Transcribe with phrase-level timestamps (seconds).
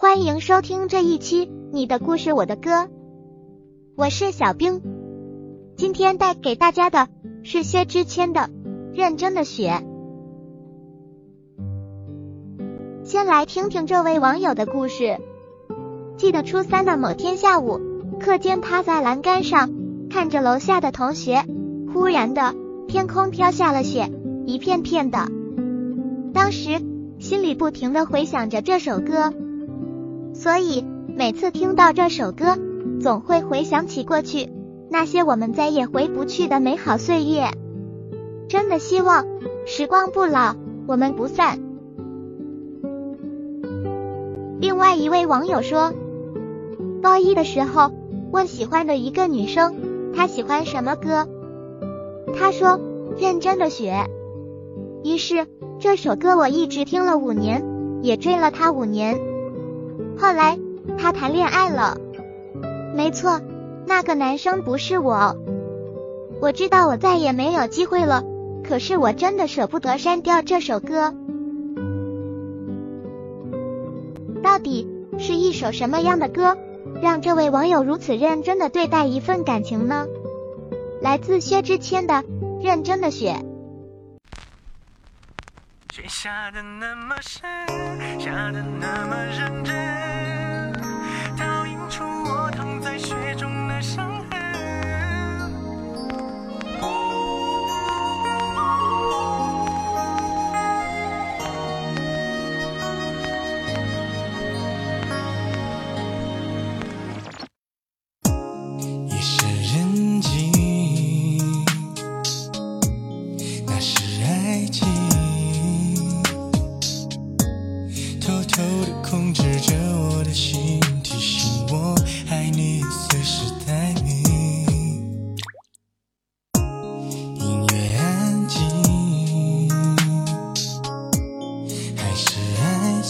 [0.00, 2.70] 欢迎收听这一期《你的故事我的歌》，
[3.96, 4.80] 我是小冰。
[5.76, 7.08] 今天带给大家的
[7.42, 8.40] 是薛之谦的
[8.94, 9.82] 《认真的雪》。
[13.04, 15.18] 先来听听这位网友的故事。
[16.16, 17.78] 记得初三的某天下午，
[18.18, 19.70] 课间趴在栏杆上
[20.08, 21.44] 看着楼下的同学，
[21.92, 22.54] 忽然的
[22.88, 24.10] 天空飘下了雪，
[24.46, 25.28] 一片片的。
[26.32, 26.80] 当时
[27.18, 29.34] 心里不停的回想着这首歌。
[30.42, 32.56] 所以每次听到这首歌，
[33.02, 34.48] 总会回想起过去
[34.88, 37.50] 那些我们再也回不去的美好岁月。
[38.48, 39.26] 真的希望
[39.66, 40.54] 时光不老，
[40.86, 41.58] 我们不散。
[44.62, 45.92] 另外一位网友说，
[47.02, 47.92] 高一的时候
[48.32, 49.74] 问喜欢的一个女生，
[50.16, 51.28] 她喜欢什么歌？
[52.34, 52.80] 她说
[53.18, 54.06] 认真的雪。
[55.04, 55.46] 于是
[55.78, 57.62] 这首歌我一直听了五年，
[58.00, 59.20] 也追了她五年。
[60.18, 60.58] 后来
[60.98, 61.98] 他谈恋爱了，
[62.94, 63.40] 没错，
[63.86, 65.36] 那个男生不是我。
[66.40, 68.24] 我知道我再也没有机会了，
[68.62, 71.14] 可是我真的舍不得删掉这首歌。
[74.42, 76.56] 到底是一首什么样的歌，
[77.02, 80.06] 让这位网友如此认真的对待一份感情呢？
[81.02, 82.14] 来自薛之谦的
[82.62, 83.36] 《认真的雪》。
[85.92, 87.40] 雪下的那么深，
[88.20, 90.72] 下的那么认真，
[91.36, 93.50] 倒映出我躺在雪中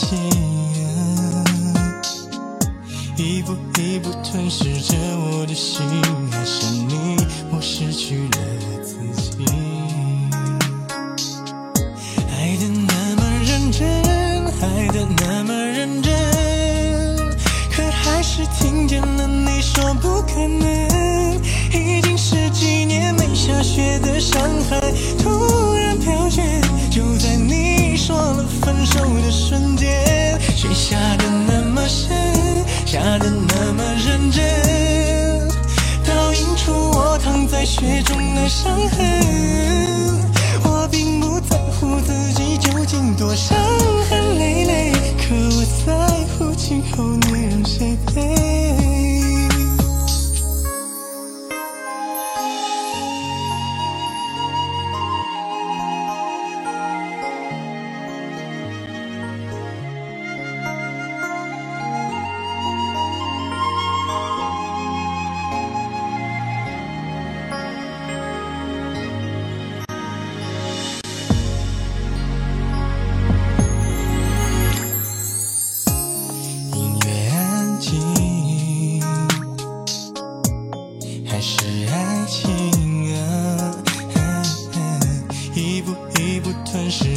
[0.00, 0.18] 情
[3.16, 5.84] 一步一步吞噬着我的心，
[6.32, 7.16] 爱上你，
[7.50, 8.38] 我失去了
[8.82, 9.44] 自己，
[12.30, 13.86] 爱的那么认真，
[14.62, 16.10] 爱的那么认真，
[17.70, 21.38] 可还是听见了你说不可能，
[21.72, 24.59] 已经十几年没下雪的上。
[38.50, 40.18] 伤痕，
[40.64, 43.56] 我并不在乎自己究竟多伤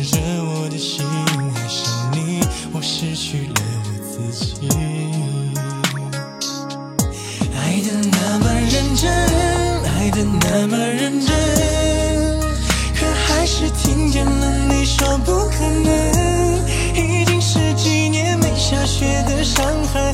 [0.04, 2.42] 着我的心爱上你，
[2.74, 3.54] 我失去了
[3.86, 4.68] 我自己。
[7.56, 9.10] 爱的那么认真，
[9.96, 11.30] 爱的那么认真，
[12.96, 15.94] 可还是听见了你说不可能。
[16.96, 20.14] 已经十几年没下雪的上海。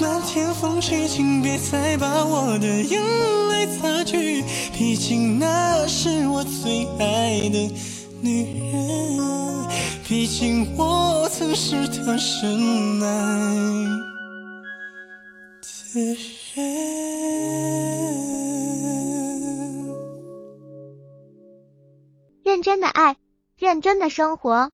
[0.00, 3.00] 漫天风雨，请别再把我的眼
[3.50, 4.42] 泪擦去，
[4.76, 7.70] 毕竟那是我最爱的
[8.20, 9.68] 女人，
[10.08, 13.54] 毕竟我曾是她深爱
[15.92, 16.00] 的
[16.54, 16.72] 人。
[22.44, 23.16] 认真的爱，
[23.56, 24.70] 认真的生活。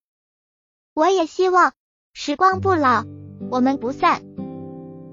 [0.94, 1.72] 我也希望
[2.12, 3.04] 时光不老，
[3.50, 4.27] 我们不散。